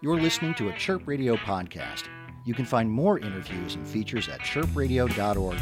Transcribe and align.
You're 0.00 0.20
listening 0.20 0.54
to 0.54 0.68
a 0.68 0.72
Chirp 0.74 1.08
Radio 1.08 1.34
podcast. 1.34 2.04
You 2.44 2.54
can 2.54 2.64
find 2.64 2.88
more 2.88 3.18
interviews 3.18 3.74
and 3.74 3.84
features 3.84 4.28
at 4.28 4.38
chirpradio.org 4.38 5.58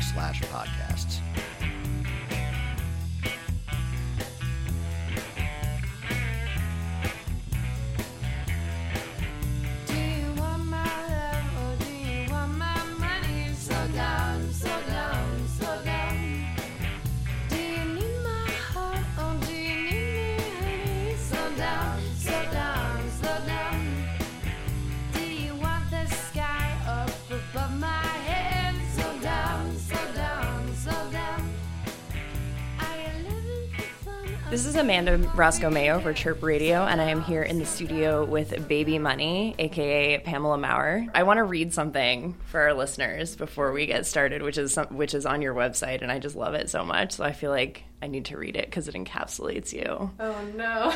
This 34.48 34.64
is 34.64 34.76
Amanda 34.76 35.18
Roscoe 35.34 35.70
Mayo 35.70 35.98
for 35.98 36.12
Chirp 36.12 36.40
Radio, 36.40 36.84
and 36.84 37.00
I 37.00 37.10
am 37.10 37.20
here 37.20 37.42
in 37.42 37.58
the 37.58 37.66
studio 37.66 38.24
with 38.24 38.68
Baby 38.68 38.96
Money, 38.96 39.56
aka 39.58 40.18
Pamela 40.18 40.56
Maurer. 40.56 41.04
I 41.12 41.24
want 41.24 41.38
to 41.38 41.42
read 41.42 41.74
something 41.74 42.36
for 42.46 42.60
our 42.60 42.72
listeners 42.72 43.34
before 43.34 43.72
we 43.72 43.86
get 43.86 44.06
started, 44.06 44.42
which 44.42 44.56
is 44.56 44.72
some, 44.72 44.86
which 44.86 45.14
is 45.14 45.26
on 45.26 45.42
your 45.42 45.52
website, 45.52 46.00
and 46.02 46.12
I 46.12 46.20
just 46.20 46.36
love 46.36 46.54
it 46.54 46.70
so 46.70 46.84
much. 46.84 47.10
So 47.12 47.24
I 47.24 47.32
feel 47.32 47.50
like 47.50 47.82
I 48.02 48.08
need 48.08 48.26
to 48.26 48.36
read 48.36 48.56
it 48.56 48.66
because 48.66 48.88
it 48.88 48.94
encapsulates 48.94 49.72
you. 49.72 50.10
Oh 50.20 50.44
no. 50.54 50.94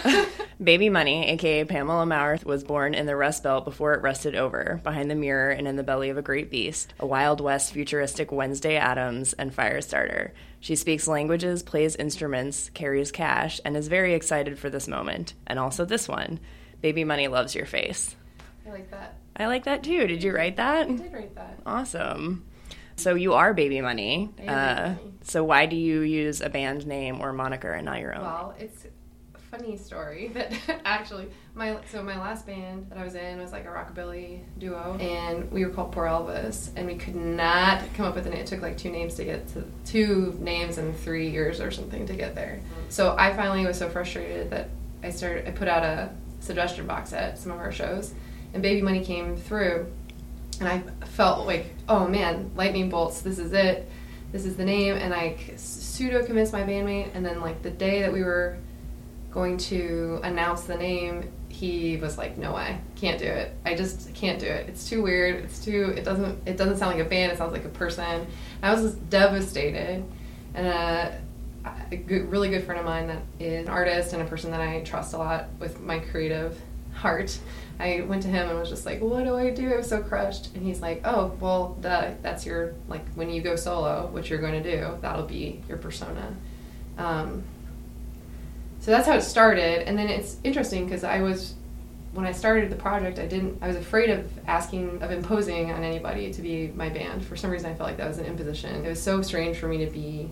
Baby 0.63 0.91
Money, 0.91 1.29
aka 1.29 1.65
Pamela 1.65 2.05
Maurer, 2.05 2.39
was 2.45 2.63
born 2.63 2.95
in 2.95 3.07
the 3.07 3.17
Rust 3.17 3.43
Belt 3.43 3.65
before 3.65 3.95
it 3.95 4.03
rusted 4.03 4.35
over, 4.35 4.81
behind 4.85 5.11
the 5.11 5.15
mirror 5.15 5.51
and 5.51 5.67
in 5.67 5.77
the 5.77 5.83
belly 5.83 6.11
of 6.11 6.19
a 6.19 6.23
great 6.23 6.51
beast, 6.51 6.93
a 7.01 7.07
Wild 7.07 7.41
West 7.41 7.73
futuristic 7.73 8.31
Wednesday 8.31 8.77
Addams 8.77 9.33
and 9.33 9.55
Firestarter. 9.55 10.33
She 10.61 10.77
speaks 10.77 11.09
languages, 11.09 11.63
plays 11.63 11.97
instruments, 11.97 12.69
carries 12.75 13.11
cash, 13.11 13.61
and 13.65 13.77
is 13.77 13.89
very 13.89 14.13
excited 14.13 14.59
for 14.59 14.69
this 14.69 14.87
moment, 14.87 15.33
and 15.47 15.59
also 15.59 15.87
this 15.87 16.07
one. 16.07 16.39
Baby 16.83 17.05
Money 17.05 17.29
loves 17.29 17.55
your 17.55 17.67
face. 17.67 18.15
I 18.67 18.71
like 18.71 18.91
that. 18.91 19.15
I 19.37 19.47
like 19.47 19.65
that 19.65 19.83
too. 19.83 20.07
Did 20.07 20.23
you 20.23 20.35
write 20.35 20.57
that? 20.57 20.87
I 20.87 20.93
did 20.93 21.13
write 21.13 21.35
that. 21.35 21.59
Awesome. 21.65 22.45
So 23.01 23.15
you 23.15 23.33
are 23.33 23.55
Baby 23.55 23.81
Money. 23.81 24.29
Uh, 24.37 24.37
Baby 24.37 24.49
Money. 24.49 25.13
so 25.23 25.43
why 25.43 25.65
do 25.65 25.75
you 25.77 26.01
use 26.03 26.43
a 26.43 26.51
band 26.51 26.87
name 26.87 27.21
or 27.21 27.33
moniker 27.33 27.73
and 27.73 27.87
not 27.87 27.99
your 27.99 28.15
own? 28.15 28.21
Well, 28.23 28.55
it's 28.59 28.85
a 28.85 29.39
funny 29.39 29.79
story 29.79 30.29
that 30.35 30.53
actually 30.85 31.29
my 31.55 31.79
so 31.91 32.03
my 32.03 32.19
last 32.21 32.47
band 32.47 32.89
that 32.91 32.99
I 32.99 33.05
was 33.05 33.15
in 33.15 33.39
was 33.39 33.53
like 33.53 33.65
a 33.65 33.69
rockabilly 33.69 34.41
duo, 34.59 34.99
and 35.01 35.51
we 35.51 35.65
were 35.65 35.71
called 35.71 35.93
Poor 35.93 36.05
Elvis, 36.05 36.71
and 36.77 36.87
we 36.87 36.95
could 36.97 37.17
not 37.17 37.83
come 37.95 38.05
up 38.05 38.15
with 38.15 38.27
a 38.27 38.31
name. 38.31 38.41
It 38.41 38.47
took 38.47 38.61
like 38.61 38.77
two 38.77 38.91
names 38.91 39.15
to 39.15 39.25
get 39.25 39.49
to 39.55 39.65
two 39.87 40.37
names 40.39 40.77
in 40.77 40.93
three 40.93 41.31
years 41.31 41.59
or 41.61 41.71
something 41.71 42.07
to 42.07 42.13
get 42.15 42.35
there. 42.35 42.61
So 42.91 43.17
I 43.19 43.33
finally 43.35 43.65
was 43.65 43.79
so 43.79 43.89
frustrated 43.89 44.51
that 44.51 44.69
I 45.03 45.09
started. 45.09 45.49
I 45.49 45.53
put 45.53 45.69
out 45.69 45.83
a 45.85 46.11
suggestion 46.41 46.87
box 46.87 47.15
at 47.15 47.39
some 47.39 47.51
of 47.51 47.59
our 47.59 47.73
shows, 47.73 48.13
and 48.53 48.63
Baby 48.63 48.83
Money 48.83 49.03
came 49.03 49.37
through, 49.37 49.91
and 50.61 50.69
I 50.69 51.07
felt 51.07 51.47
like, 51.47 51.67
oh 51.89 52.07
man, 52.07 52.51
lightning 52.55 52.91
bolts. 52.91 53.23
This 53.23 53.39
is 53.39 53.53
it. 53.53 53.89
This 54.31 54.45
is 54.45 54.57
the 54.57 54.65
name, 54.65 54.95
and 54.95 55.13
I 55.13 55.37
pseudo 55.57 56.25
convinced 56.25 56.53
my 56.53 56.63
bandmate. 56.63 57.11
And 57.15 57.25
then 57.25 57.41
like 57.41 57.63
the 57.63 57.71
day 57.71 58.03
that 58.03 58.13
we 58.13 58.23
were 58.23 58.59
going 59.33 59.57
to 59.59 60.21
announce 60.23 60.63
the 60.63 60.77
name, 60.77 61.33
he 61.49 61.97
was 61.97 62.17
like, 62.17 62.39
"No 62.39 62.55
way, 62.55 62.79
can't 62.95 63.19
do 63.19 63.27
it. 63.27 63.53
I 63.65 63.75
just 63.75 64.15
can't 64.15 64.39
do 64.39 64.47
it. 64.47 64.69
It's 64.69 64.89
too 64.89 65.03
weird. 65.03 65.45
It's 65.45 65.65
too. 65.65 65.95
It 65.97 66.05
doesn't. 66.05 66.47
It 66.47 66.57
doesn't 66.57 66.77
sound 66.77 66.97
like 66.97 67.05
a 67.05 67.09
band. 67.09 67.33
It 67.33 67.39
sounds 67.39 67.53
like 67.53 67.65
a 67.65 67.71
person." 67.71 68.27
I 68.63 68.73
was 68.73 68.83
just 68.83 69.11
devastated, 69.11 70.05
and 70.55 70.67
uh, 70.67 71.11
a 71.91 71.97
good, 71.97 72.31
really 72.31 72.51
good 72.51 72.65
friend 72.65 72.79
of 72.79 72.87
mine 72.87 73.09
that 73.09 73.23
is 73.39 73.67
an 73.67 73.69
artist 73.69 74.13
and 74.13 74.23
a 74.23 74.27
person 74.27 74.51
that 74.53 74.61
I 74.61 74.83
trust 74.83 75.15
a 75.15 75.19
lot 75.19 75.49
with 75.59 75.81
my 75.81 75.99
creative 75.99 76.61
heart. 76.95 77.39
I 77.79 78.03
went 78.03 78.23
to 78.23 78.29
him 78.29 78.49
and 78.49 78.59
was 78.59 78.69
just 78.69 78.85
like, 78.85 79.01
"What 79.01 79.25
do 79.25 79.37
I 79.37 79.51
do?" 79.51 79.73
I 79.73 79.77
was 79.77 79.89
so 79.89 80.03
crushed, 80.03 80.55
and 80.55 80.63
he's 80.63 80.83
like, 80.83 81.01
"Oh, 81.05 81.33
well, 81.41 81.77
the, 81.81 82.15
that's 82.23 82.45
your 82.45 82.75
like 82.89 83.07
when 83.15 83.31
you 83.31 83.41
go 83.41 83.57
solo, 83.57 84.09
what 84.13 84.29
you're 84.29 84.41
going 84.41 84.63
to 84.63 84.77
do. 84.77 84.99
That'll 85.01 85.27
be 85.27 85.63
your 85.69 85.79
persona." 85.79 86.35
Um, 86.99 87.43
so 88.81 88.91
that's 88.91 89.07
how 89.07 89.15
it 89.15 89.23
started, 89.23 89.89
and 89.89 89.99
then 89.99 90.09
it's 90.09 90.37
interesting 90.45 90.85
because 90.85 91.05
I 91.05 91.21
was 91.23 91.55
when 92.13 92.27
I 92.27 92.33
started 92.33 92.71
the 92.71 92.77
project, 92.77 93.19
I 93.19 93.27
didn't. 93.27 93.59
I 93.63 93.69
was 93.69 93.77
afraid 93.77 94.11
of 94.11 94.29
asking, 94.49 95.03
of 95.03 95.11
imposing 95.11 95.71
on 95.71 95.85
anybody 95.85 96.33
to 96.33 96.43
be 96.43 96.69
my 96.75 96.89
band. 96.89 97.25
For 97.25 97.37
some 97.37 97.51
reason, 97.51 97.71
I 97.71 97.75
felt 97.75 97.89
like 97.89 97.99
that 97.99 98.09
was 98.09 98.19
an 98.19 98.27
imposition. 98.27 98.85
It 98.85 98.89
was 98.89 99.01
so 99.01 99.23
strange 99.23 99.59
for 99.59 99.69
me 99.69 99.85
to 99.85 99.91
be 99.91 100.29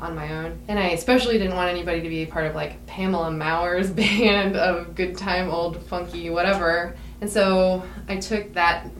on 0.00 0.14
my 0.14 0.32
own, 0.32 0.58
and 0.68 0.78
I 0.78 0.88
especially 0.88 1.38
didn't 1.38 1.56
want 1.56 1.70
anybody 1.70 2.00
to 2.00 2.08
be 2.08 2.26
part 2.26 2.46
of 2.46 2.54
like 2.54 2.84
Pamela 2.86 3.30
Maurer's 3.30 3.90
band 3.90 4.56
of 4.56 4.94
good 4.94 5.16
time, 5.16 5.50
old 5.50 5.82
funky, 5.86 6.30
whatever. 6.30 6.96
And 7.20 7.28
so 7.28 7.82
I 8.08 8.16
took 8.16 8.54
that 8.54 8.90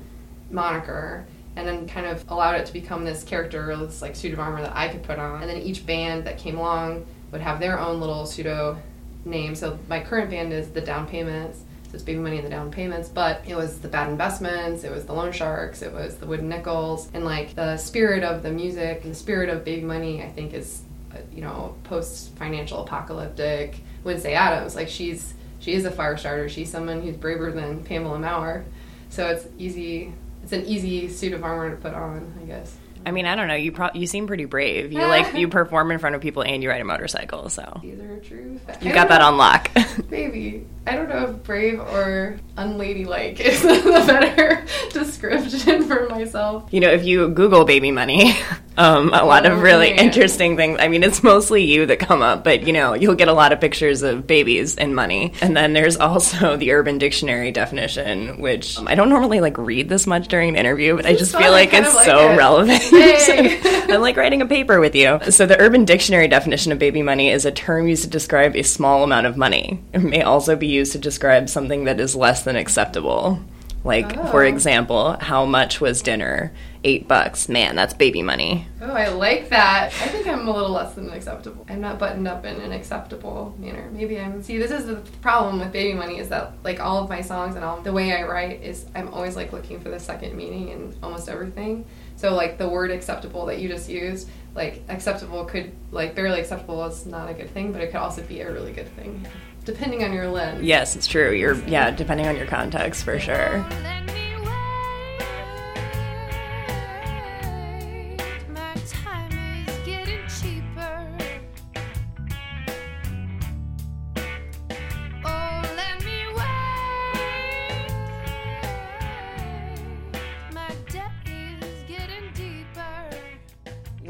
moniker 0.51 1.27
and 1.57 1.67
then 1.67 1.89
kind 1.89 2.07
of 2.07 2.25
allowed 2.29 2.57
it 2.57 2.67
to 2.67 2.73
become 2.73 3.05
this 3.05 3.25
character, 3.25 3.75
this 3.77 4.03
like 4.03 4.15
suit 4.15 4.33
of 4.33 4.41
armor 4.41 4.63
that 4.63 4.77
I 4.77 4.89
could 4.89 5.03
put 5.03 5.19
on. 5.19 5.43
And 5.43 5.51
then 5.51 5.59
each 5.59 5.87
band 5.87 6.25
that 6.25 6.39
came 6.39 6.59
along 6.59 7.07
would 7.33 7.41
have 7.41 7.61
their 7.61 7.79
own 7.79 8.01
little 8.01 8.27
pseudo 8.27 8.81
name. 9.25 9.55
So 9.55 9.79
my 9.89 10.01
current 10.01 10.31
band 10.31 10.53
is 10.53 10.71
the 10.71 10.81
Down 10.81 11.07
Payments. 11.07 11.65
So 11.91 11.95
it's 11.95 12.05
Baby 12.05 12.21
Money 12.21 12.37
and 12.37 12.47
the 12.47 12.51
Down 12.51 12.71
Payments, 12.71 13.09
but 13.09 13.43
it 13.49 13.57
was 13.57 13.81
the 13.81 13.89
Bad 13.89 14.11
Investments, 14.11 14.85
it 14.85 14.93
was 14.93 15.07
the 15.07 15.13
Loan 15.13 15.33
Sharks, 15.33 15.83
it 15.83 15.93
was 15.93 16.19
the 16.19 16.27
Wooden 16.27 16.49
Nickels, 16.49 17.11
and 17.15 17.25
like 17.25 17.57
the 17.57 17.77
spirit 17.79 18.23
of 18.23 18.45
the 18.45 18.53
music 18.53 19.01
and 19.03 19.11
the 19.11 19.17
spirit 19.17 19.49
of 19.49 19.65
Baby 19.65 19.83
Money, 19.83 20.23
I 20.23 20.29
think 20.29 20.55
is, 20.55 20.83
Uh, 21.13 21.19
you 21.33 21.41
know, 21.43 21.75
post 21.85 22.35
financial 22.37 22.83
apocalyptic 22.85 23.81
Wednesday 24.05 24.35
Addams. 24.35 24.75
Like 24.77 24.89
she's 24.89 25.35
she 25.59 25.73
is 25.73 25.85
a 25.85 25.91
fire 25.91 26.17
starter. 26.17 26.49
She's 26.49 26.71
someone 26.71 27.03
who's 27.03 27.17
braver 27.17 27.51
than 27.53 27.83
Pamela 27.85 28.19
Maurer. 28.19 28.65
So 29.09 29.27
it's 29.29 29.47
easy. 29.59 30.13
It's 30.43 30.53
an 30.53 30.65
easy 30.67 31.09
suit 31.09 31.33
of 31.33 31.43
armor 31.45 31.71
to 31.71 31.77
put 31.77 31.93
on, 31.95 32.33
I 32.43 32.47
guess. 32.47 32.77
I 33.05 33.13
mean, 33.13 33.25
I 33.25 33.35
don't 33.35 33.49
know. 33.49 33.55
You 33.55 33.73
pro- 33.73 33.91
you 33.95 34.07
seem 34.07 34.27
pretty 34.27 34.45
brave. 34.45 34.93
You 34.93 35.01
like 35.01 35.35
you 35.35 35.49
perform 35.59 35.91
in 35.91 35.99
front 35.99 36.17
of 36.17 36.21
people 36.21 36.43
and 36.43 36.63
you 36.63 36.69
ride 36.69 36.83
a 36.83 36.85
motorcycle, 36.85 37.49
so 37.49 37.81
These 37.83 37.99
are 37.99 38.19
true 38.21 38.59
facts. 38.59 38.85
you 38.85 38.93
got 38.93 39.09
that 39.09 39.23
on 39.23 39.39
lock. 39.39 39.71
Maybe. 40.11 40.67
I 40.87 40.97
don't 40.97 41.09
know 41.09 41.31
if 41.31 41.43
brave 41.43 41.81
or 41.81 42.39
unladylike 42.59 43.41
is 43.41 43.63
the 43.63 44.05
better 44.07 44.65
description 44.93 45.85
for 45.85 46.09
myself. 46.11 46.69
you 46.71 46.81
know, 46.81 46.91
if 46.91 47.05
you 47.05 47.29
Google 47.29 47.65
baby 47.65 47.91
money, 47.91 48.35
um, 48.81 49.13
a 49.13 49.25
lot 49.25 49.45
of 49.47 49.53
Oh, 49.59 49.61
really 49.61 49.91
man. 49.91 49.99
interesting 50.07 50.57
things. 50.57 50.79
I 50.81 50.89
mean, 50.89 51.03
it's 51.03 51.23
mostly 51.23 51.63
you 51.65 51.87
that 51.87 51.99
come 51.99 52.23
up, 52.23 52.43
but 52.45 52.67
you 52.67 52.73
know, 52.73 52.95
you'll 52.95 53.15
get 53.15 53.29
a 53.29 53.33
lot 53.33 53.53
of 53.53 53.61
pictures 53.61 54.03
of 54.03 54.27
babies 54.27 54.77
and 54.77 54.95
money. 54.97 55.33
And 55.43 55.57
then 55.57 55.73
there's 55.75 55.97
also 55.97 56.57
the 56.63 56.73
Urban 56.73 56.99
Dictionary 56.99 57.53
definition, 57.53 58.41
which 58.41 58.79
um, 58.79 58.89
I 58.89 58.95
don't 58.95 59.09
normally 59.11 59.41
like 59.41 59.59
read 59.59 59.89
this 59.89 60.07
much 60.07 60.29
during 60.29 60.49
an 60.51 60.57
interview, 60.57 60.97
but 60.97 61.07
I 61.07 61.15
just 61.15 61.37
feel 61.37 61.51
like 61.53 61.73
it's 61.75 61.95
like 61.95 62.07
so 62.07 62.33
it. 62.33 62.37
relevant. 62.37 62.83
I'm 63.91 64.01
like 64.01 64.17
writing 64.17 64.43
a 64.43 64.47
paper 64.47 64.81
with 64.81 64.95
you. 64.95 65.19
So 65.31 65.47
the 65.47 65.61
Urban 65.61 65.85
Dictionary 65.85 66.29
definition 66.29 66.73
of 66.73 66.79
baby 66.79 67.03
money 67.03 67.29
is 67.31 67.45
a 67.45 67.53
term 67.53 67.87
used 67.89 68.05
to 68.05 68.11
describe 68.11 68.57
a 68.57 68.63
small 68.63 69.05
amount 69.05 69.27
of 69.27 69.37
money. 69.37 69.83
It 69.93 69.99
may 70.03 70.23
also 70.23 70.57
be 70.57 70.67
used 70.69 70.93
to 70.93 70.99
describe 70.99 71.49
something 71.49 71.85
that 71.85 72.01
is 72.01 72.17
less 72.17 72.43
than 72.45 72.57
acceptable. 72.57 73.41
Like, 73.83 74.13
for 74.31 74.45
Oh. 74.45 74.47
example, 74.47 75.17
how 75.21 75.45
much 75.47 75.81
was 75.81 76.03
dinner? 76.03 76.53
Eight 76.83 77.07
bucks. 77.07 77.49
Man, 77.49 77.77
that's 77.77 77.93
baby 77.93 78.23
money. 78.23 78.67
Oh, 78.81 78.93
I 78.93 79.09
like 79.09 79.51
that. 79.51 79.89
I 79.89 80.09
think 80.09 80.27
I'm 80.27 80.49
a 80.49 80.53
little 80.53 80.71
less 80.71 80.95
than 80.95 81.11
acceptable. 81.11 81.67
I'm 81.69 81.83
not 81.83 81.99
buttoned 81.99 82.27
up 82.27 82.47
in 82.47 82.57
an 82.57 82.73
acceptable 82.73 83.55
manner. 83.59 83.91
Maybe 83.93 84.19
I'm. 84.19 84.43
See, 84.43 84.57
this 84.57 84.71
is 84.71 84.87
the 84.87 84.97
problem 85.21 85.61
with 85.61 85.73
Baby 85.73 85.93
Money 85.93 86.19
is 86.19 86.31
that 86.31 86.55
like 86.65 86.81
all 86.81 87.03
of 87.03 87.11
my 87.11 87.21
songs 87.21 87.55
and 87.55 87.65
all 87.65 87.83
the 87.83 87.93
way 87.93 88.15
I 88.17 88.23
write 88.23 88.63
is 88.63 88.87
I'm 88.95 89.09
always 89.09 89.37
like 89.37 89.53
looking 89.53 89.79
for 89.79 89.91
the 89.91 90.01
second 90.01 90.35
meaning 90.35 90.71
in 90.71 90.95
almost 91.03 91.29
everything. 91.29 91.85
So 92.17 92.35
like 92.35 92.57
the 92.57 92.69
word 92.69 92.91
acceptable 92.91 93.45
that 93.47 93.59
you 93.59 93.69
just 93.69 93.89
used, 93.91 94.31
like 94.55 94.83
acceptable 94.89 95.45
could 95.45 95.73
like 95.91 96.15
barely 96.15 96.41
acceptable 96.41 96.83
is 96.87 97.05
not 97.05 97.31
a 97.31 97.35
good 97.35 97.51
thing, 97.51 97.73
but 97.73 97.83
it 97.83 97.89
could 97.89 98.01
also 98.01 98.23
be 98.23 98.41
a 98.41 98.51
really 98.51 98.73
good 98.73 98.89
thing, 98.97 99.27
depending 99.67 100.03
on 100.03 100.13
your 100.15 100.29
lens. 100.29 100.63
Yes, 100.63 100.97
it's 100.97 101.07
true. 101.07 101.33
You're, 101.33 101.57
yeah, 101.67 101.91
depending 101.91 102.27
on 102.27 102.37
your 102.37 102.47
context, 102.47 103.05
for 103.05 103.19
sure. 103.19 103.67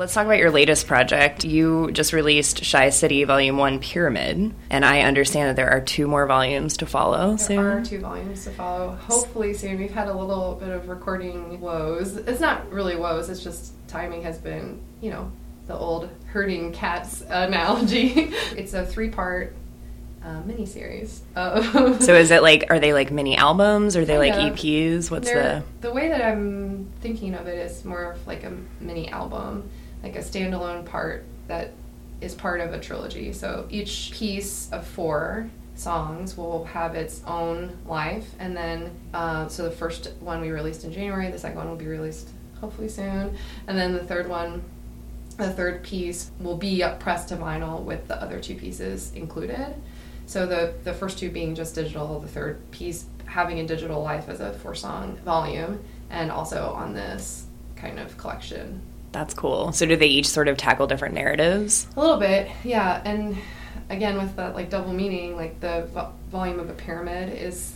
Let's 0.01 0.15
talk 0.15 0.25
about 0.25 0.39
your 0.39 0.51
latest 0.51 0.87
project. 0.87 1.45
You 1.45 1.91
just 1.93 2.15
released 2.15 2.65
Shy 2.65 2.89
City 2.89 3.25
Volume 3.25 3.59
1 3.59 3.81
Pyramid, 3.81 4.55
and 4.71 4.83
I 4.83 5.03
understand 5.03 5.51
that 5.51 5.57
there 5.57 5.69
are 5.69 5.83
two 5.83 6.09
more 6.09 6.27
volumes 6.27 6.79
to 6.79 6.87
follow 6.87 7.37
There 7.37 7.39
soon. 7.39 7.59
are 7.59 7.85
two 7.85 8.01
volumes 8.01 8.45
to 8.45 8.51
follow. 8.53 8.93
Hopefully 8.93 9.53
soon. 9.53 9.79
We've 9.79 9.93
had 9.93 10.09
a 10.09 10.15
little 10.15 10.55
bit 10.55 10.71
of 10.71 10.89
recording 10.89 11.61
woes. 11.61 12.17
It's 12.17 12.41
not 12.41 12.73
really 12.73 12.97
woes. 12.97 13.29
It's 13.29 13.45
just 13.45 13.75
timing 13.89 14.23
has 14.23 14.39
been, 14.39 14.81
you 15.03 15.11
know, 15.11 15.31
the 15.67 15.77
old 15.77 16.09
herding 16.29 16.73
cats 16.73 17.21
analogy. 17.29 18.13
it's 18.57 18.73
a 18.73 18.87
three-part 18.87 19.55
uh, 20.25 20.41
mini-series. 20.47 21.21
So 21.37 22.15
is 22.15 22.31
it 22.31 22.43
like, 22.43 22.65
are 22.71 22.79
they 22.79 22.95
like 22.95 23.11
mini 23.11 23.37
albums? 23.37 23.97
Are 23.99 24.07
they 24.07 24.17
like 24.17 24.33
of. 24.33 24.55
EPs? 24.55 25.11
What's 25.11 25.29
They're- 25.29 25.63
the. 25.81 25.89
the 25.89 25.93
way 25.93 26.09
that 26.09 26.25
I'm 26.25 26.91
thinking 27.03 27.35
of 27.35 27.47
it 27.47 27.59
is 27.59 27.85
more 27.85 28.13
of 28.13 28.27
like 28.27 28.45
a 28.45 28.57
mini 28.81 29.11
album, 29.11 29.69
like 30.03 30.17
a 30.17 30.21
standalone 30.21 30.85
part 30.85 31.25
that 31.49 31.73
is 32.21 32.35
part 32.35 32.61
of 32.61 32.73
a 32.73 32.81
trilogy. 32.81 33.33
So 33.33 33.67
each 33.71 34.11
piece 34.13 34.71
of 34.73 34.87
four 34.87 35.51
songs 35.75 36.37
will 36.37 36.65
have 36.67 36.95
its 36.95 37.23
own 37.27 37.79
life, 37.87 38.29
and 38.39 38.57
then 38.57 38.91
uh, 39.15 39.49
so 39.49 39.65
the 39.65 39.71
first 39.71 40.13
one 40.21 40.41
we 40.41 40.51
released 40.51 40.85
in 40.85 40.93
January, 40.93 41.31
the 41.31 41.39
second 41.39 41.57
one 41.59 41.69
will 41.69 41.77
be 41.77 41.87
released 41.87 42.29
hopefully 42.61 42.89
soon, 42.89 43.37
and 43.67 43.79
then 43.79 43.93
the 43.93 44.05
third 44.05 44.29
one. 44.29 44.63
The 45.37 45.51
third 45.51 45.83
piece 45.83 46.31
will 46.39 46.59
be 46.59 46.85
pressed 46.99 47.31
to 47.31 47.37
vinyl 47.37 47.83
with 47.83 48.07
the 48.09 48.21
other 48.21 48.41
two 48.41 48.55
pieces 48.57 49.11
included. 49.15 49.75
So 50.27 50.45
the 50.45 50.75
the 50.85 50.93
first 50.93 51.19
two 51.19 51.31
being 51.31 51.55
just 51.55 51.75
digital, 51.75 52.21
the 52.21 52.29
third 52.29 52.71
piece 52.73 53.07
having 53.25 53.59
a 53.61 53.67
digital 53.67 54.03
life 54.03 54.29
as 54.29 54.41
a 54.41 54.53
four 54.53 54.75
song 54.75 55.17
volume, 55.25 55.83
and 56.11 56.31
also 56.31 56.73
on 56.73 56.93
this 56.93 57.47
kind 57.75 57.99
of 57.99 58.19
collection. 58.19 58.83
That's 59.13 59.35
cool. 59.35 59.73
So 59.73 59.87
do 59.87 59.97
they 59.97 60.07
each 60.07 60.29
sort 60.29 60.49
of 60.49 60.57
tackle 60.57 60.87
different 60.87 61.15
narratives? 61.15 61.87
A 61.97 62.01
little 62.01 62.19
bit, 62.19 62.51
yeah. 62.63 63.03
And 63.05 63.37
again, 63.89 64.17
with 64.17 64.37
that 64.37 64.55
like 64.55 64.71
double 64.71 64.93
meaning, 64.93 65.37
like 65.37 65.61
the 65.61 65.89
vo- 65.93 66.13
volume 66.31 66.61
of 66.61 66.71
a 66.71 66.75
pyramid 66.75 67.37
is 67.37 67.75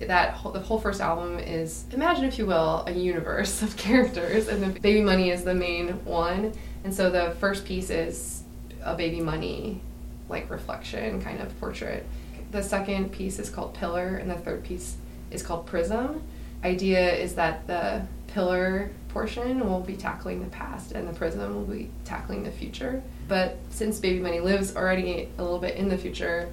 that 0.00 0.34
whole, 0.34 0.50
the 0.52 0.60
whole 0.60 0.80
first 0.80 1.00
album 1.00 1.38
is 1.38 1.84
imagine 1.92 2.24
if 2.24 2.38
you 2.38 2.46
will 2.46 2.84
a 2.86 2.92
universe 2.92 3.62
of 3.62 3.76
characters, 3.76 4.48
and 4.48 4.62
the 4.62 4.80
Baby 4.80 5.02
Money 5.02 5.30
is 5.30 5.44
the 5.44 5.54
main 5.54 6.04
one. 6.04 6.52
And 6.84 6.92
so 6.92 7.10
the 7.10 7.36
first 7.38 7.64
piece 7.64 7.90
is 7.90 8.42
a 8.82 8.96
Baby 8.96 9.20
Money 9.20 9.80
like 10.28 10.50
reflection 10.50 11.20
kind 11.22 11.40
of 11.40 11.58
portrait. 11.60 12.06
The 12.50 12.62
second 12.62 13.12
piece 13.12 13.38
is 13.38 13.50
called 13.50 13.74
Pillar, 13.74 14.16
and 14.16 14.30
the 14.30 14.34
third 14.34 14.64
piece 14.64 14.96
is 15.30 15.42
called 15.42 15.66
Prism. 15.66 16.22
Idea 16.64 17.14
is 17.14 17.34
that 17.34 17.66
the 17.66 18.02
pillar 18.28 18.90
portion 19.12 19.68
will 19.68 19.80
be 19.80 19.94
tackling 19.94 20.42
the 20.42 20.50
past, 20.50 20.92
and 20.92 21.06
the 21.06 21.12
prism 21.12 21.54
will 21.54 21.64
be 21.64 21.90
tackling 22.04 22.42
the 22.42 22.50
future. 22.50 23.02
But 23.28 23.58
since 23.70 24.00
Baby 24.00 24.20
Money 24.20 24.40
lives 24.40 24.74
already 24.76 25.28
a 25.38 25.42
little 25.42 25.58
bit 25.58 25.76
in 25.76 25.88
the 25.88 25.98
future, 25.98 26.48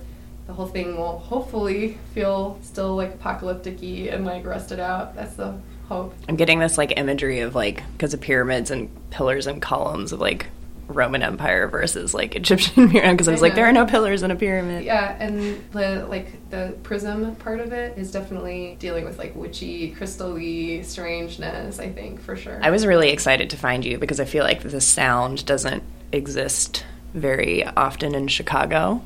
the 0.48 0.54
whole 0.54 0.68
thing 0.68 0.98
will 0.98 1.20
hopefully 1.20 1.98
feel 2.14 2.60
still 2.62 2.96
like 2.96 3.14
apocalyptic 3.14 3.82
and 3.82 4.26
like 4.26 4.46
rusted 4.46 4.80
out. 4.80 5.16
That's 5.16 5.36
the 5.36 5.56
hope. 5.88 6.14
I'm 6.28 6.36
getting 6.36 6.60
this 6.60 6.78
like 6.78 6.98
imagery 6.98 7.40
of 7.40 7.56
like, 7.56 7.84
because 7.94 8.14
of 8.14 8.22
pyramids 8.22 8.72
and 8.72 8.90
pillars 9.12 9.48
and 9.48 9.62
columns 9.62 10.12
of 10.12 10.20
like 10.20 10.48
Roman 10.90 11.22
Empire 11.22 11.68
versus 11.68 12.14
like 12.14 12.36
Egyptian 12.36 12.90
pyramid. 12.90 13.14
Because 13.14 13.28
I 13.28 13.32
was 13.32 13.42
I 13.42 13.48
like, 13.48 13.56
there 13.56 13.66
are 13.66 13.72
no 13.72 13.86
pillars 13.86 14.24
in 14.24 14.32
a 14.32 14.36
pyramid. 14.36 14.84
Yeah, 14.84 15.16
and 15.20 15.64
the 15.72 16.06
like 16.10 16.50
the 16.50 16.76
prism 16.84 17.36
part 17.36 17.60
of 17.60 17.72
it 17.72 17.98
is 17.98 18.12
definitely 18.12 18.76
dealing 18.80 19.06
with 19.06 19.18
like 19.18 19.36
witchy, 19.36 19.94
crystally 19.94 20.84
strangeness. 20.84 21.80
I 21.80 21.90
think 21.90 22.22
for 22.22 22.36
sure. 22.36 22.60
I 22.62 22.72
was 22.72 22.86
really 22.86 23.10
excited 23.10 23.50
to 23.52 23.58
find 23.58 23.86
you 23.86 23.98
because 23.98 24.20
I 24.20 24.26
feel 24.26 24.44
like 24.44 24.64
the 24.64 24.82
sound 24.82 25.46
doesn't 25.46 25.84
exist 26.12 26.84
very 27.14 27.66
often 27.66 28.16
in 28.16 28.28
Chicago. 28.28 29.02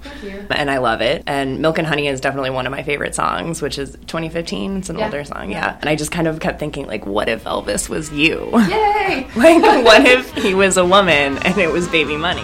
And 0.50 0.70
I 0.70 0.78
love 0.80 1.02
it. 1.02 1.24
And 1.28 1.60
Milk 1.60 1.78
and 1.78 1.88
Honey 1.88 2.08
is 2.08 2.20
definitely 2.22 2.50
one 2.50 2.66
of 2.68 2.72
my 2.72 2.84
favorite 2.84 3.16
songs, 3.16 3.62
which 3.62 3.78
is 3.78 3.92
2015. 4.08 4.78
It's 4.78 4.90
an 4.90 4.98
Yeah. 5.00 5.06
older 5.06 5.24
song, 5.24 5.50
Yeah. 5.52 5.58
yeah. 5.66 5.78
And 5.82 5.90
I 5.90 5.96
just 5.96 6.12
kind 6.12 6.28
of 6.28 6.40
kept 6.40 6.60
thinking, 6.60 6.86
like, 6.88 7.06
what 7.06 7.30
if 7.30 7.44
Elvis 7.46 7.90
was 7.90 8.12
you? 8.12 8.50
Yay! 8.54 9.28
like, 9.36 9.84
what 9.86 10.06
if 10.06 10.34
he 10.36 10.54
was 10.54 10.78
a 10.78 10.86
woman 10.86 11.38
and 11.40 11.58
it 11.58 11.72
was 11.72 11.88
baby 11.88 12.18
money? 12.18 12.44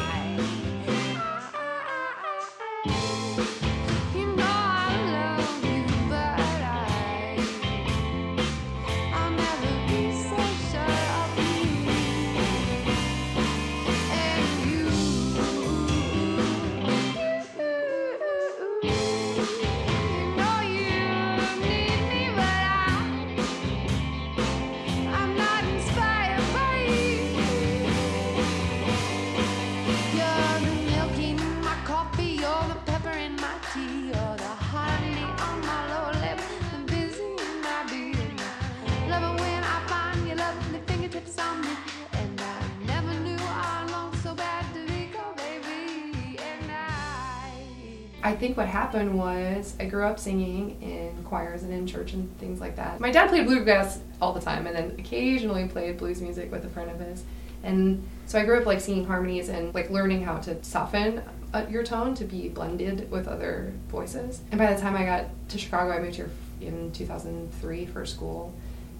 I 48.21 48.35
think 48.35 48.57
what 48.57 48.67
happened 48.67 49.17
was 49.17 49.75
I 49.79 49.85
grew 49.85 50.05
up 50.05 50.19
singing 50.19 50.81
in 50.81 51.23
choirs 51.23 51.63
and 51.63 51.71
in 51.71 51.87
church 51.87 52.13
and 52.13 52.37
things 52.37 52.59
like 52.59 52.75
that. 52.75 52.99
My 52.99 53.11
dad 53.11 53.29
played 53.29 53.45
bluegrass 53.45 53.99
all 54.21 54.33
the 54.33 54.41
time 54.41 54.67
and 54.67 54.75
then 54.75 54.95
occasionally 54.99 55.67
played 55.67 55.97
blues 55.97 56.21
music 56.21 56.51
with 56.51 56.65
a 56.65 56.69
friend 56.69 56.91
of 56.91 56.99
his. 56.99 57.23
And 57.63 58.07
so 58.25 58.39
I 58.39 58.45
grew 58.45 58.59
up 58.59 58.65
like 58.65 58.81
singing 58.81 59.05
harmonies 59.05 59.49
and 59.49 59.73
like 59.73 59.89
learning 59.89 60.23
how 60.23 60.37
to 60.39 60.61
soften 60.63 61.21
your 61.69 61.83
tone 61.83 62.13
to 62.15 62.25
be 62.25 62.49
blended 62.49 63.09
with 63.09 63.27
other 63.27 63.73
voices. 63.89 64.41
And 64.51 64.59
by 64.59 64.73
the 64.73 64.79
time 64.79 64.95
I 64.95 65.05
got 65.05 65.25
to 65.49 65.57
Chicago, 65.57 65.91
I 65.91 65.99
moved 65.99 66.15
here 66.15 66.29
in 66.61 66.91
2003 66.91 67.85
for 67.85 68.05
school. 68.05 68.53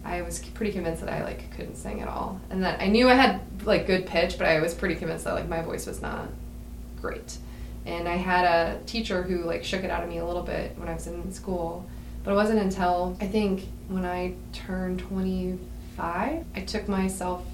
I 0.04 0.22
was 0.22 0.40
pretty 0.40 0.72
convinced 0.72 1.02
that 1.02 1.14
I 1.14 1.24
like 1.24 1.52
couldn't 1.52 1.76
sing 1.76 2.02
at 2.02 2.08
all, 2.08 2.40
and 2.50 2.64
that 2.64 2.82
I 2.82 2.88
knew 2.88 3.10
I 3.10 3.16
had 3.16 3.42
like 3.66 3.86
good 3.86 4.06
pitch, 4.06 4.38
but 4.38 4.48
I 4.48 4.62
was 4.62 4.74
pretty 4.74 4.96
convinced 4.96 5.26
that 5.26 5.34
like 5.34 5.50
my 5.50 5.62
voice 5.62 5.86
was 5.86 6.02
not 6.02 6.30
great. 7.02 7.38
And 7.90 8.08
I 8.08 8.16
had 8.18 8.46
a 8.46 8.80
teacher 8.86 9.24
who 9.24 9.44
like 9.44 9.64
shook 9.64 9.84
it 9.84 9.90
out 9.90 10.04
of 10.04 10.10
me 10.10 10.20
a 10.20 10.26
little 10.26 10.44
bit 10.44 10.78
when 10.78 10.88
I 10.88 10.94
was 10.94 11.08
in 11.08 11.32
school. 11.34 11.90
But 12.24 12.32
it 12.32 12.36
wasn't 12.36 12.60
until 12.60 13.18
I 13.20 13.28
think 13.28 13.68
when 13.88 14.06
I 14.06 14.36
turned 14.54 15.00
25, 15.00 16.46
I 16.56 16.60
took 16.62 16.88
myself 16.88 17.46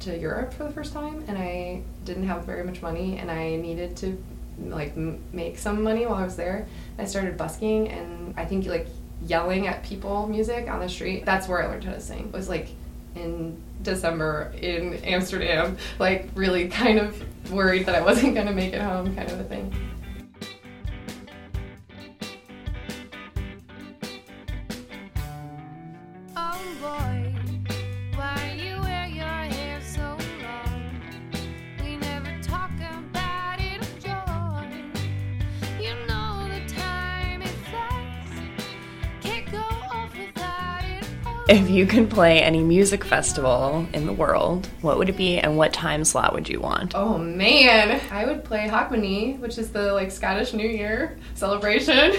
to 0.00 0.18
Europe 0.18 0.52
for 0.52 0.64
the 0.64 0.72
first 0.72 0.92
time 0.92 1.24
and 1.28 1.38
I 1.38 1.82
didn't 2.04 2.26
have 2.26 2.44
very 2.44 2.64
much 2.64 2.82
money 2.82 3.18
and 3.18 3.30
I 3.30 3.56
needed 3.56 3.96
to 3.98 4.22
like 4.58 4.96
m- 4.96 5.18
make 5.32 5.58
some 5.58 5.82
money 5.82 6.04
while 6.06 6.16
I 6.16 6.24
was 6.24 6.36
there. 6.36 6.66
I 6.98 7.04
started 7.04 7.36
busking 7.36 7.88
and 7.88 8.34
I 8.36 8.44
think 8.44 8.66
like 8.66 8.88
yelling 9.26 9.66
at 9.66 9.82
people 9.84 10.26
music 10.26 10.68
on 10.68 10.80
the 10.80 10.88
street. 10.88 11.24
That's 11.24 11.46
where 11.48 11.62
I 11.62 11.66
learned 11.66 11.84
how 11.84 11.92
to 11.92 12.00
sing. 12.00 12.26
It 12.26 12.32
was 12.32 12.48
like 12.48 12.68
in 13.16 13.60
December 13.82 14.52
in 14.60 14.94
Amsterdam, 15.04 15.76
like 15.98 16.28
really 16.34 16.68
kind 16.68 16.98
of 16.98 17.50
worried 17.50 17.86
that 17.86 17.94
I 17.94 18.00
wasn't 18.00 18.34
going 18.34 18.46
to 18.46 18.52
make 18.52 18.72
it 18.72 18.80
home, 18.80 19.14
kind 19.14 19.30
of 19.30 19.40
a 19.40 19.44
thing. 19.44 19.74
If 41.48 41.70
you 41.70 41.86
could 41.86 42.10
play 42.10 42.42
any 42.42 42.60
music 42.60 43.04
festival 43.04 43.86
in 43.92 44.04
the 44.04 44.12
world, 44.12 44.66
what 44.80 44.98
would 44.98 45.08
it 45.08 45.16
be 45.16 45.38
and 45.38 45.56
what 45.56 45.72
time 45.72 46.04
slot 46.04 46.34
would 46.34 46.48
you 46.48 46.58
want? 46.58 46.96
Oh 46.96 47.18
man, 47.18 48.00
I 48.10 48.24
would 48.26 48.42
play 48.42 48.66
Hogmanay, 48.66 49.38
which 49.38 49.56
is 49.56 49.70
the 49.70 49.92
like 49.92 50.10
Scottish 50.10 50.54
New 50.54 50.68
Year 50.68 51.16
celebration, 51.34 52.16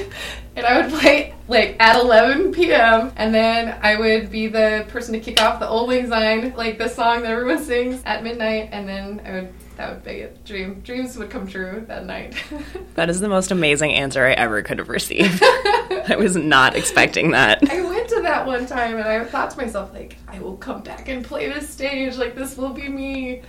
and 0.56 0.66
I 0.66 0.80
would 0.80 0.94
play 0.98 1.36
like 1.50 1.76
at 1.82 2.00
11 2.00 2.54
p.m. 2.54 3.12
and 3.18 3.36
then 3.36 3.78
I 3.82 3.98
would 3.98 4.32
be 4.32 4.48
the 4.48 4.86
person 4.88 5.12
to 5.12 5.20
kick 5.20 5.42
off 5.42 5.60
the 5.60 5.68
Auld 5.68 5.90
Lang 5.90 6.08
Syne, 6.08 6.54
like 6.56 6.78
the 6.78 6.88
song 6.88 7.24
that 7.24 7.32
everyone 7.32 7.62
sings 7.62 8.02
at 8.06 8.24
midnight, 8.24 8.70
and 8.72 8.88
then 8.88 9.22
I 9.26 9.32
would 9.32 9.54
that 9.78 9.94
would 9.94 10.04
be 10.04 10.22
a 10.22 10.30
dream. 10.30 10.82
Dreams 10.82 11.16
would 11.18 11.30
come 11.30 11.48
true 11.48 11.86
that 11.88 12.06
night. 12.06 12.36
that 12.96 13.10
is 13.10 13.20
the 13.20 13.30
most 13.30 13.52
amazing 13.52 13.94
answer 13.94 14.26
I 14.26 14.32
ever 14.34 14.64
could 14.64 14.80
have 14.80 14.90
received. 14.90 15.42
I 15.44 16.16
was 16.18 16.36
not 16.36 16.76
expecting 16.76 17.32
that. 17.32 17.70
I 17.70 17.84
went 17.84 18.10
to 18.10 18.22
that 18.22 18.46
one 18.46 18.66
time 18.66 18.98
and 18.98 19.08
I 19.08 19.24
thought 19.24 19.52
to 19.52 19.58
myself, 19.58 19.94
like, 19.94 20.18
I 20.28 20.40
will 20.40 20.58
come 20.58 20.82
back 20.82 21.08
and 21.10 21.24
play 21.24 21.48
this 21.48 21.70
stage. 21.70 22.18
Like, 22.18 22.36
this 22.36 22.58
will 22.58 22.74
be 22.74 22.90
me. 22.90 23.44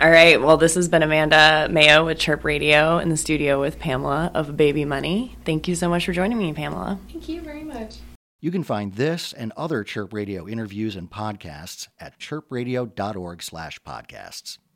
All 0.00 0.10
right. 0.10 0.40
Well, 0.40 0.56
this 0.56 0.76
has 0.76 0.88
been 0.88 1.02
Amanda 1.02 1.68
Mayo 1.70 2.04
with 2.04 2.18
Chirp 2.18 2.44
Radio 2.44 2.98
in 2.98 3.10
the 3.10 3.16
studio 3.16 3.60
with 3.60 3.78
Pamela 3.78 4.30
of 4.34 4.56
Baby 4.56 4.84
Money. 4.84 5.36
Thank 5.44 5.68
you 5.68 5.74
so 5.74 5.88
much 5.88 6.06
for 6.06 6.12
joining 6.12 6.38
me, 6.38 6.52
Pamela. 6.52 6.98
Thank 7.10 7.28
you 7.28 7.40
very 7.40 7.64
much. 7.64 7.96
You 8.40 8.50
can 8.50 8.62
find 8.62 8.94
this 8.94 9.32
and 9.32 9.52
other 9.56 9.82
Chirp 9.84 10.12
Radio 10.12 10.46
interviews 10.46 10.96
and 10.96 11.10
podcasts 11.10 11.88
at 11.98 12.18
chirpradio.org/podcasts. 12.18 14.58